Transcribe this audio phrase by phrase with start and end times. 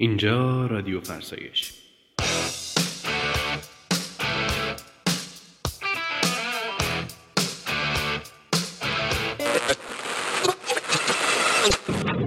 [0.00, 1.72] اینجا رادیو فرسایش.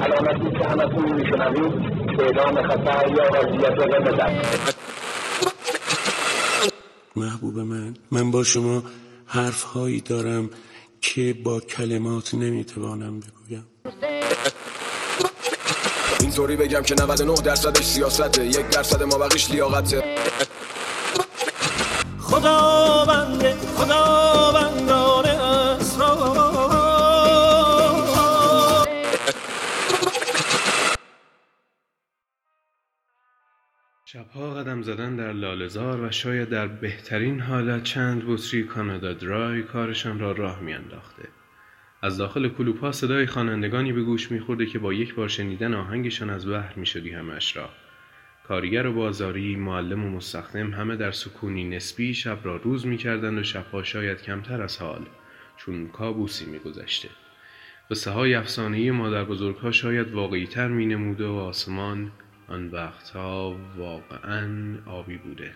[0.00, 1.72] علامتی که همتون میشنوید
[2.20, 4.20] اعلام خطر یا وضعیت قرمز
[7.16, 8.82] محبوب من من با شما
[9.26, 10.50] حرف هایی دارم
[11.00, 13.66] که با کلمات نمی‌توانم بگویم.
[16.20, 20.16] اینطوری بگم که 99 درصدش سیاسته یک درصد ما بقیش لیاقته.
[22.20, 23.42] خداوند
[23.76, 26.50] خداوندان اسرار.
[34.04, 40.18] شبها قدم زدن در لالزار و شاید در بهترین حالت چند بطری کانادا درای کارشان
[40.18, 41.28] را راه میانداخته.
[42.02, 46.48] از داخل کلوپا صدای خوانندگانی به گوش میخورده که با یک بار شنیدن آهنگشان از
[46.48, 47.68] بحر می‌شدی همش را.
[48.48, 53.42] کارگر و بازاری معلم و مستخدم همه در سکونی نسبی شب را روز می‌کردند و
[53.42, 55.06] شبها شاید کمتر از حال
[55.56, 57.08] چون کابوسی میگذشته.
[57.90, 62.12] قصه های افسانه‌ای مادر شاید واقعیتر می نموده و آسمان
[62.48, 65.52] آن وقتها واقعا آبی بوده.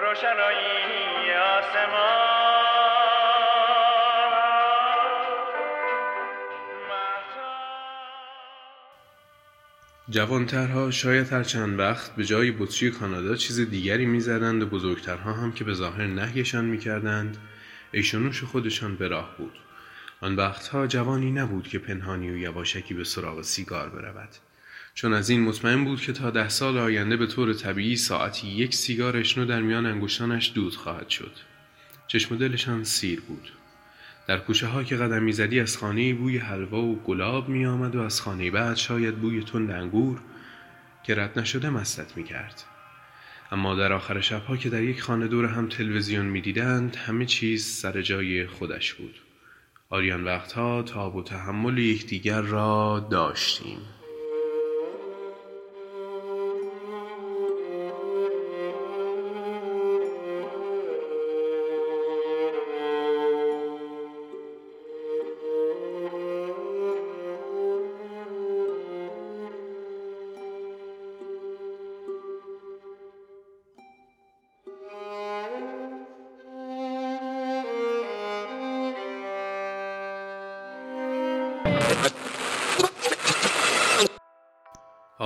[0.00, 2.28] روشنایی آسمان.
[10.10, 15.52] جوانترها شاید هر چند وقت به جای بطری کانادا چیز دیگری می‌زدند و بزرگترها هم
[15.52, 17.36] که به ظاهر نهیشان می‌کردند
[17.92, 19.58] ایشونوش خودشان به راه بود.
[20.20, 24.28] آن وقتها جوانی نبود که پنهانی و یواشکی به سراغ سیگار برود.
[24.98, 28.74] چون از این مطمئن بود که تا ده سال آینده به طور طبیعی ساعتی یک
[28.74, 31.32] سیگار اشنو در میان انگشتانش دود خواهد شد
[32.06, 33.52] چشم دلشان سیر بود
[34.28, 38.00] در کوچه ها که قدم می‌زدی از خانه بوی حلوا و گلاب می آمد و
[38.00, 40.20] از خانه بعد شاید بوی تند انگور
[41.02, 42.64] که رد نشده مستت می کرد.
[43.52, 47.66] اما در آخر شبها که در یک خانه دور هم تلویزیون می دیدند همه چیز
[47.66, 49.14] سر جای خودش بود.
[49.90, 53.78] آریان وقتها تاب و تحمل یکدیگر را داشتیم.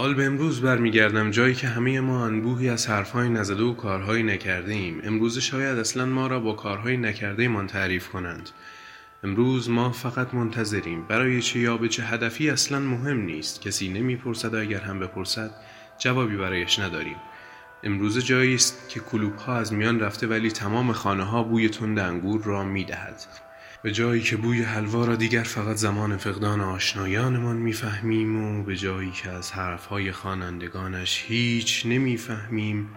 [0.03, 4.73] حال به امروز برمیگردم جایی که همه ما انبوهی از حرفهای نزده و کارهای نکرده
[4.73, 8.51] ایم امروز شاید اصلا ما را با کارهای نکرده من تعریف کنند.
[9.25, 11.07] امروز ما فقط منتظریم.
[11.07, 13.61] برای چه یا به چه هدفی اصلا مهم نیست.
[13.61, 15.51] کسی نمی‌پرسد اگر هم بپرسد
[15.99, 17.17] جوابی برایش نداریم.
[17.83, 21.99] امروز جایی است که کلوب ها از میان رفته ولی تمام خانه ها بوی تند
[21.99, 23.27] انگور را می‌دهد.
[23.83, 29.11] به جایی که بوی حلوا را دیگر فقط زمان فقدان آشنایانمان می‌فهمیم و به جایی
[29.11, 32.91] که از حرفهای خوانندگانش هیچ نمی‌فهمیم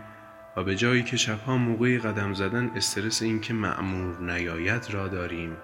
[0.57, 5.57] و به جایی که شبها موقع قدم زدن استرس اینکه معمور نیاید را داریم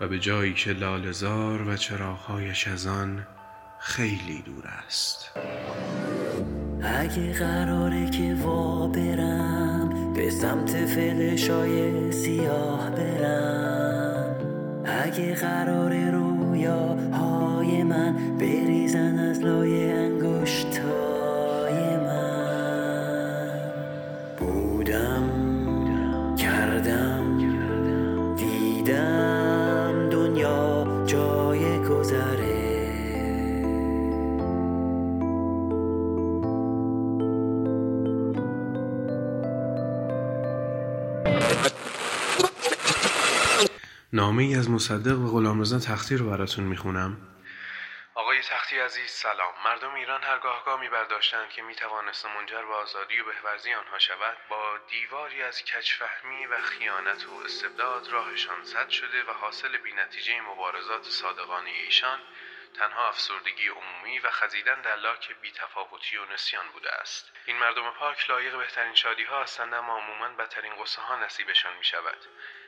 [0.00, 3.26] و به جایی که لالزار و چراغهایش از آن
[3.80, 5.30] خیلی دور است.
[6.82, 13.71] اگه قراره که وا برم به سمت فلشای سیاه برم.
[15.12, 17.31] اگه قراره رویاهای
[44.14, 47.16] نامه ای از مصدق و غلامرضا تختی رو براتون می‌خونم.
[48.14, 49.54] آقای تختی عزیز سلام.
[49.64, 54.36] مردم ایران هرگاه می برداشتند که می توانست منجر به آزادی و بهورزی آنها شود.
[54.50, 61.04] با دیواری از کچفهمی و خیانت و استبداد راهشان سد شده و حاصل بینتیجه مبارزات
[61.04, 62.18] صادقانه ایشان
[62.74, 67.32] تنها افسردگی عمومی و خزیدن در لاک بیتفاوتی و نسیان بوده است.
[67.46, 71.84] این مردم پاک لایق بهترین شادی ها هستند اما عموما بدترین قصه ها نصیبشان می
[71.84, 72.18] شود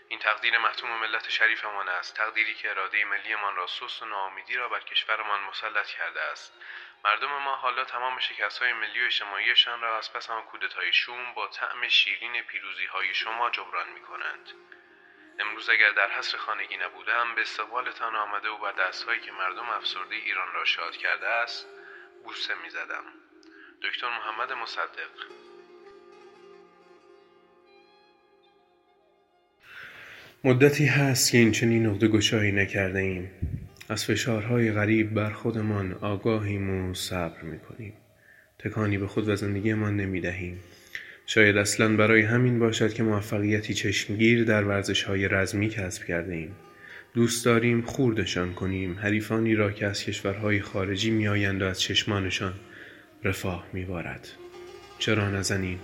[0.09, 4.69] این تقدیر محتوم ملت شریفمان است تقدیری که اراده ملیمان را سست و ناامیدی را
[4.69, 6.53] بر کشورمان مسلط کرده است
[7.05, 11.35] مردم ما حالا تمام شکست های ملی و اجتماعیشان را از پس آن کودتای شوم
[11.35, 14.53] با طعم شیرین پیروزی های شما جبران می کنند.
[15.39, 20.15] امروز اگر در حصر خانگی نبودم به استقبالتان آمده و بر دستهایی که مردم افسرده
[20.15, 21.67] ایران را شاد کرده است
[22.25, 23.05] بوسه می زدم.
[23.83, 25.11] دکتر محمد مصدق
[30.47, 33.31] مدتی هست که این چنین نقطه گشایی نکرده ایم
[33.89, 37.93] از فشارهای غریب بر خودمان آگاهیم و صبر می‌کنیم.
[38.59, 40.59] تکانی به خود و زندگیمان نمی دهیم
[41.27, 46.53] شاید اصلا برای همین باشد که موفقیتی چشمگیر در ورزش های رزمی کسب کرده ایم
[47.15, 48.99] دوست داریم خوردشان کنیم.
[48.99, 52.53] حریفانی را که از کشورهای خارجی میآیند و از چشمانشان
[53.25, 54.29] رفاه میبارد.
[54.99, 55.79] چرا نزنیم؟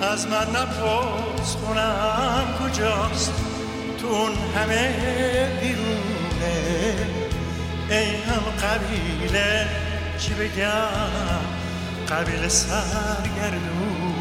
[0.00, 3.32] از من نپرس کنم کجاست
[3.98, 4.94] تو اون همه
[5.60, 6.94] بیرونه.
[7.90, 9.66] ای هم قبیله
[10.18, 11.38] چی بگم؟
[12.08, 14.17] قبیله سرگردونه